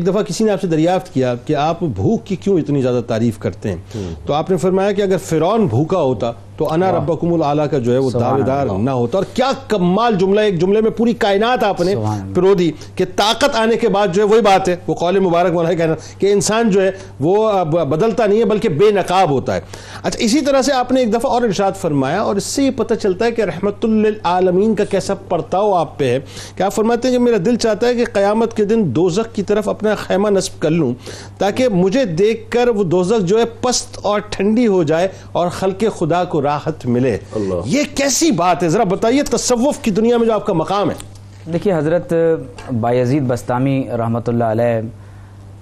[0.00, 3.00] ایک دفعہ کسی نے آپ سے دریافت کیا کہ آپ بھوک کی کیوں اتنی زیادہ
[3.06, 3.76] تعریف کرتے ہیں؟
[4.26, 7.92] تو آپ نے فرمایا کہ اگر فرعون بھوکا ہوتا تو انا ربکم العالی کا جو
[7.92, 11.64] ہے وہ دعوے دار نہ ہوتا اور کیا کمال جملہ ایک جملے میں پوری کائنات
[11.64, 11.94] آپ نے
[12.34, 15.52] پرو دی کہ طاقت آنے کے بعد جو ہے وہی بات ہے وہ قول مبارک
[15.52, 16.90] مولا کہنا کہ انسان جو ہے
[17.20, 19.60] وہ بدلتا نہیں ہے بلکہ بے نقاب ہوتا ہے۔
[20.02, 22.70] اچھا اسی طرح سے آپ نے ایک دفعہ اور ارشاد فرمایا اور اس سے یہ
[22.76, 26.18] پتہ چلتا ہے کہ رحمت للعالمین کا کیسا پرتاؤ آپ پہ ہے۔
[26.56, 29.42] کہ آپ فرماتے ہیں کہ میرا دل چاہتا ہے کہ قیامت کے دن دوزخ کی
[29.42, 30.94] طرف اپنا خیمہ نصب کر لوں
[31.38, 35.84] تاکہ مجھے دیکھ کر وہ دوزخ جو ہے پست اور ٹھنڈی ہو جائے اور خلق
[35.98, 37.16] خدا کو راحت ملے۔
[37.66, 40.94] یہ کیسی بات ہے؟ ذرا بتائیے تصوف کی دنیا میں جو آپ کا مقام ہے۔
[41.52, 42.12] دیکھیے حضرت
[42.80, 44.80] بایزید بستامی رحمۃ اللہ علیہ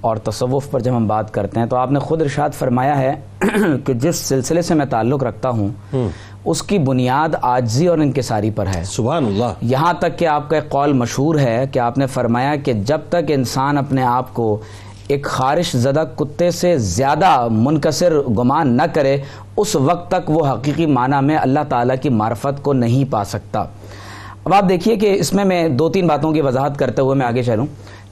[0.01, 3.15] اور تصوف پر جب ہم بات کرتے ہیں تو آپ نے خود ارشاد فرمایا ہے
[3.85, 5.69] کہ جس سلسلے سے میں تعلق رکھتا ہوں
[6.45, 10.57] اس کی بنیاد آجزی اور انکساری پر ہے۔ سبحان اللہ۔ یہاں تک کہ آپ کا
[10.57, 14.47] ایک قول مشہور ہے کہ آپ نے فرمایا کہ جب تک انسان اپنے آپ کو
[15.09, 19.17] ایک خارش زدہ کتے سے زیادہ منکسر گمان نہ کرے،
[19.57, 23.65] اس وقت تک وہ حقیقی معنی میں اللہ تعالیٰ کی معرفت کو نہیں پا سکتا۔
[24.45, 27.27] اب آپ دیکھیے کہ اس میں میں دو تین باتوں کی وضاحت کرتے ہوئے میں
[27.27, 27.67] آگے چلوں۔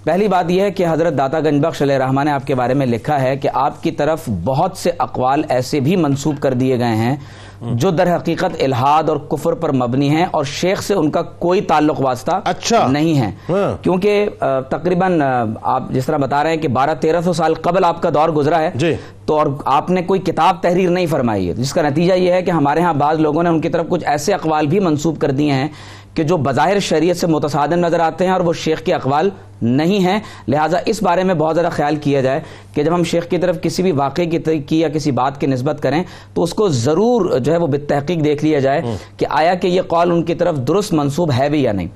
[0.04, 2.74] پہلی بات یہ ہے کہ حضرت داتا گنج بخش علیہ رحمٰ نے آپ کے بارے
[2.74, 6.78] میں لکھا ہے کہ آپ کی طرف بہت سے اقوال ایسے بھی منسوب کر دیے
[6.78, 7.16] گئے ہیں
[7.62, 11.60] جو در حقیقت الہاد اور کفر پر مبنی ہیں اور شیخ سے ان کا کوئی
[11.60, 14.28] تعلق واسطہ اچھا۔ نہیں ہے۔ ہاں۔ کیونکہ
[14.68, 15.22] تقریباً
[15.62, 18.28] آپ جس طرح بتا رہے ہیں کہ بارہ تیرہ سو سال قبل آپ کا دور
[18.28, 18.94] گزرا ہے جی۔
[19.26, 22.42] تو اور آپ نے کوئی کتاب تحریر نہیں فرمائی ہے۔ جس کا نتیجہ یہ ہے
[22.42, 25.30] کہ ہمارے ہاں بعض لوگوں نے ان کی طرف کچھ ایسے اقوال بھی منسوب کر
[25.30, 25.68] دیے ہیں
[26.14, 29.30] کہ جو بظاہر شریعت سے متصادم نظر آتے ہیں اور وہ شیخ کے اقوال
[29.62, 30.18] نہیں ہیں
[30.48, 32.40] لہٰذا اس بارے میں بہت زیادہ خیال کیا جائے
[32.74, 34.26] کہ جب ہم شیخ کی طرف کسی بھی واقعے
[34.66, 36.02] کی یا کسی بات کی نسبت کریں
[36.34, 38.82] تو اس کو ضرور جو ہے وہ بالتحقیق دیکھ لیا جائے
[39.16, 41.88] کہ آیا کہ یہ قول ان کی طرف درست منصوب ہے بھی یا نہیں۔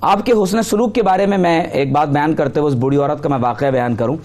[0.00, 2.98] آپ کے حسن سلوک کے بارے میں میں ایک بات بیان کرتے ہوئے اس بوڑھی
[2.98, 4.16] عورت کا میں واقعہ بیان کروں۔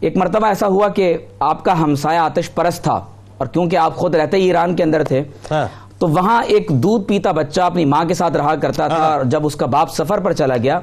[0.00, 3.00] ایک مرتبہ ایسا ہوا کہ آپ کا ہمسایہ آتش پرست تھا
[3.38, 5.66] اور کیونکہ آپ خود رہتے ہی ایران کے اندر تھے ہاں۔
[6.00, 9.24] تو وہاں ایک دودھ پیتا بچہ اپنی ماں کے ساتھ رہا کرتا تھا ہاں۔ اور
[9.24, 10.80] جب اس کا باپ سفر پر چلا گیا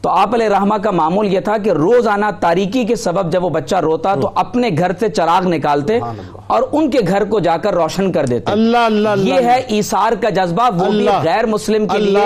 [0.00, 3.50] تو آپ علیہ رحمہ کا معمول یہ تھا کہ روزانہ تاریکی کے سبب جب وہ
[3.50, 5.98] بچہ روتا تو اپنے گھر سے چراغ نکالتے
[6.46, 10.12] اور ان کے گھر کو جا کر روشن کر دیتے۔ اللہ اللہ یہ ہے ایسار
[10.22, 12.18] کا جذبہ وہ بھی غیر مسلم کے لیے۔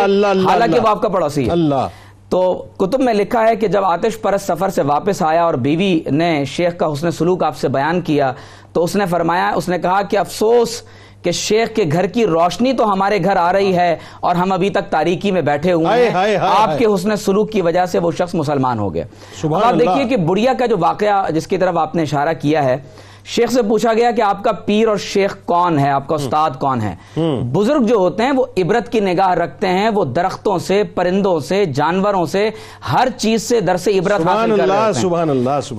[0.46, 1.54] حالانکہ وہ آپ کا پڑوسی ہے۔
[2.28, 2.40] تو
[2.78, 6.44] کتب میں لکھا ہے کہ جب آتش پرس سفر سے واپس آیا اور بیوی نے
[6.46, 8.32] شیخ کا حسن سلوک آپ سے بیان کیا
[8.72, 10.82] تو اس نے فرمایا اس نے کہا کہ افسوس
[11.22, 14.70] کہ شیخ کے گھر کی روشنی تو ہمارے گھر آ رہی ہے اور ہم ابھی
[14.70, 18.34] تک تاریکی میں بیٹھے ہوئے ہیں۔ آپ کے حسن سلوک کی وجہ سے وہ شخص
[18.34, 19.04] مسلمان ہو گیا۔
[19.64, 22.76] آپ دیکھیے کہ بڑیا کا جو واقعہ جس کی طرف آپ نے اشارہ کیا ہے
[23.24, 26.50] شیخ سے پوچھا گیا کہ آپ کا پیر اور شیخ کون ہے آپ کا استاد
[26.60, 26.94] کون ہے؟
[27.52, 31.64] بزرگ جو ہوتے ہیں وہ عبرت کی نگاہ رکھتے ہیں وہ درختوں سے پرندوں سے
[31.64, 32.50] جانوروں سے
[32.92, 34.92] ہر چیز سے درس عبرت حاصل کر رہے ہیں۔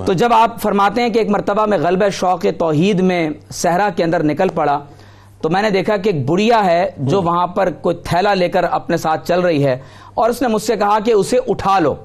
[0.06, 4.04] تو جب آپ فرماتے ہیں کہ ایک مرتبہ میں غلب شوق توحید میں صحرا کے
[4.04, 4.80] اندر نکل پڑا
[5.42, 8.64] تو میں نے دیکھا کہ ایک بڑیا ہے جو وہاں پر کوئی تھیلا لے کر
[8.64, 9.78] اپنے ساتھ چل رہی ہے
[10.14, 11.96] اور اس نے مجھ سے کہا کہ اسے اٹھا لو۔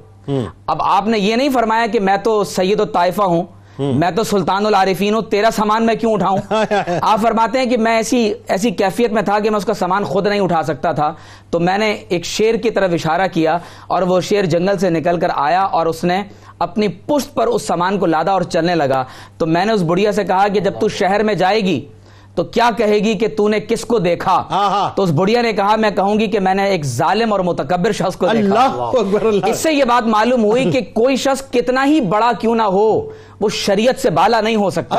[0.66, 3.43] اب آپ نے یہ نہیں فرمایا کہ میں تو سید و طائفہ ہوں
[3.78, 6.38] میں تو سلطان العارفین ہوں تیرا سامان میں کیوں اٹھاؤں؟
[7.03, 10.04] آپ فرماتے ہیں کہ میں ایسی ایسی کیفیت میں تھا کہ میں اس کا سامان
[10.04, 11.12] خود نہیں اٹھا سکتا تھا۔
[11.50, 15.20] تو میں نے ایک شیر کی طرف اشارہ کیا اور وہ شیر جنگل سے نکل
[15.20, 16.22] کر آیا اور اس نے
[16.59, 19.04] اپنی پشت پر اس سامان کو لادا اور چلنے لگا۔
[19.38, 21.87] تو میں نے اس بڑھیا سے کہا کہ جب تو شہر میں جائے گی
[22.34, 25.43] تو کیا کہے گی کہ تو نے کس کو دیکھا؟ ہاں، ہاں۔ تو اس بڑھیا
[25.43, 28.66] نے کہا میں کہوں گی کہ میں نے ایک ظالم اور متکبر شخص کو دیکھا۔
[29.48, 33.10] اس سے یہ بات معلوم ہوئی کہ کوئی شخص کتنا ہی بڑا کیوں نہ ہو
[33.41, 34.98] وہ شریعت سے بالا نہیں ہو سکتا۔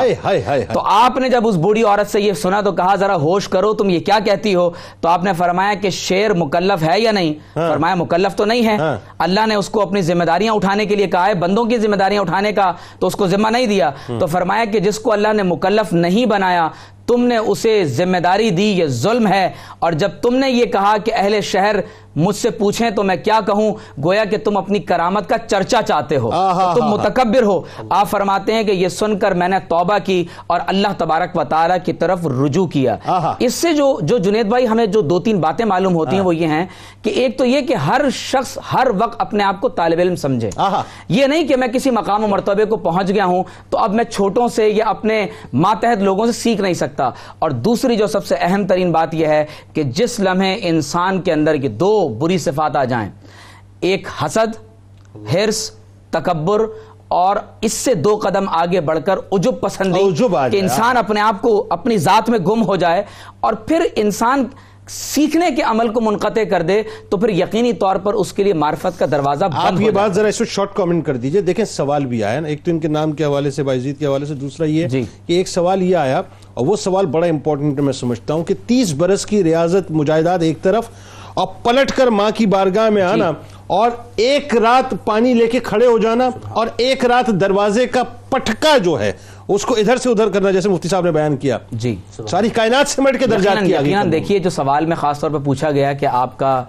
[0.72, 3.74] تو آپ نے جب اس بوڑھی عورت سے یہ سنا تو کہا ذرا ہوش کرو
[3.74, 4.70] تم یہ کیا کہتی ہو؟
[5.00, 8.66] تو آپ نے فرمایا کہ شیر مکلف ہے یا نہیں؟ ہاں۔ فرمایا مکلف تو نہیں
[8.66, 8.76] ہے۔
[9.18, 11.96] اللہ نے اس کو اپنی ذمہ داریاں اٹھانے کے لیے کہا ہے بندوں کی ذمہ
[11.96, 13.90] داریاں اٹھانے کا تو اس کو ذمہ نہیں دیا۔
[14.20, 16.68] تو فرمایا کہ جس کو اللہ نے مکلف نہیں بنایا
[17.06, 20.96] تم نے اسے ذمہ داری دی، یہ ظلم ہے۔ اور جب تم نے یہ کہا
[21.04, 21.76] کہ اہل شہر
[22.16, 23.72] مجھ سے پوچھیں تو میں کیا کہوں؟
[24.04, 26.30] گویا کہ تم اپنی کرامت کا چرچا چاہتے ہو
[26.74, 27.60] تم متکبر ہو۔
[27.90, 31.44] آپ فرماتے ہیں کہ یہ سن کر میں نے توبہ کی اور اللہ تبارک و
[31.44, 32.96] تعالیٰ کی طرف رجوع کیا۔
[33.38, 36.36] اس سے جو جو جنید بھائی ہمیں جو دو تین باتیں معلوم ہوتی ہیں وہ
[36.36, 36.66] یہ ہیں
[37.02, 40.50] کہ ایک تو یہ کہ ہر شخص ہر وقت اپنے آپ کو طالب علم سمجھے۔
[41.08, 44.04] یہ نہیں کہ میں کسی مقام و مرتبے کو پہنچ گیا ہوں تو اب میں
[44.04, 48.34] چھوٹوں سے یا اپنے ماتحت لوگوں سے سیکھ نہیں سکتا۔ اور دوسری جو سب سے
[48.40, 52.76] اہم ترین بات یہ ہے کہ جس لمحے انسان کے اندر کی دو بری صفات
[52.76, 53.10] آ جائیں۔
[53.80, 54.56] ایک حسد
[55.34, 55.70] ہرس
[56.10, 56.60] تکبر
[57.08, 59.98] اور اس سے دو قدم آگے بڑھ کر عجب پسندی
[60.50, 63.02] کہ انسان اپنے آپ کو اپنی ذات میں گم ہو جائے
[63.40, 64.44] اور پھر انسان
[64.88, 68.52] سیکھنے کے عمل کو منقطع کر دے تو پھر یقینی طور پر اس کے لیے
[68.52, 72.06] معرفت کا دروازہ آپ یہ بات ذرا اس کو شارٹ کامنٹ کر دیجیے۔ دیکھیں سوال
[72.06, 74.34] بھی آیا نا۔ ایک تو ان کے نام کے حوالے سے بائزید کے حوالے سے
[74.34, 76.22] دوسرا یہ جی۔ کہ ایک سوال یہ آیا
[76.54, 80.62] اور وہ سوال بڑا امپورٹنٹ میں سمجھتا ہوں کہ تیس برس کی ریاضت مجاہدات ایک
[80.62, 80.88] طرف
[81.34, 85.60] اور پلٹ کر ماں کی بارگاہ میں آنا جی۔ اور ایک رات پانی لے کے
[85.60, 89.12] کھڑے ہو جانا اور ایک رات دروازے کا پٹکا جو ہے
[89.48, 91.94] اس کو ادھر سے ادھر کرنا جیسے مفتی صاحب نے بیان کیا۔ جی۔
[92.30, 95.92] ساری کائنات سمٹ کے درجات کیا دیکھیے جو سوال میں خاص طور پہ پوچھا گیا
[95.92, 96.62] کہ آپ کا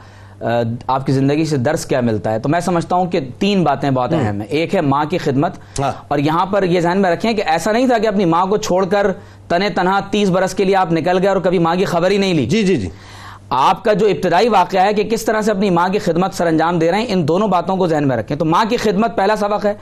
[0.88, 3.90] آپ کی زندگی سے درس کیا ملتا ہے تو میں سمجھتا ہوں کہ تین باتیں
[3.92, 7.12] بہت اہم ہیں۔ ایک ہے ماں کی خدمت ہاں۔ اور یہاں پر یہ ذہن میں
[7.12, 9.12] رکھیں کہ ایسا نہیں تھا کہ اپنی ماں کو چھوڑ کر
[9.48, 12.18] تنے تنہا تیس برس کے لیے آپ نکل گئے اور کبھی ماں کی خبر ہی
[12.18, 12.90] نہیں لی۔ جی جی جی۔
[13.50, 16.48] آپ کا جو ابتدائی واقعہ ہے کہ کس طرح سے اپنی ماں کی خدمت سر
[16.48, 19.16] انجام دے رہے ہیں، ان دونوں باتوں کو ذہن میں رکھیں۔ تو ماں کی خدمت
[19.16, 19.74] پہلا سبق ہے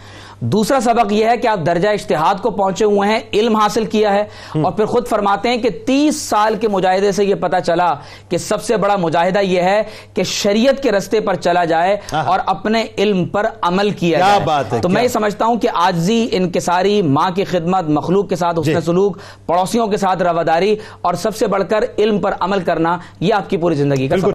[0.44, 4.14] دوسرا سبق یہ ہے کہ آپ درجہ اشتہاد کو پہنچے ہوئے ہیں علم حاصل کیا
[4.14, 4.24] ہے
[4.54, 7.94] اور پھر خود فرماتے ہیں کہ تیس سال کے مجاہدے سے یہ پتا چلا
[8.30, 9.82] کہ سب سے بڑا مجاہدہ یہ ہے
[10.14, 11.96] کہ شریعت کے رستے پر چلا جائے
[12.26, 14.40] اور اپنے علم پر عمل کیا جائے۔
[14.82, 18.74] تو میں یہ سمجھتا ہوں کہ آجزی انکساری ماں کی خدمت مخلوق کے ساتھ حسن
[18.74, 22.98] جی۔ سلوک پڑوسیوں کے ساتھ رواداری اور سب سے بڑھ کر علم پر عمل کرنا
[23.20, 24.16] یہ آپ کی پوری زندگی کا